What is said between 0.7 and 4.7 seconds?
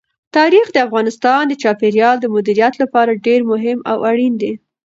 د افغانستان د چاپیریال د مدیریت لپاره ډېر مهم او اړین دي.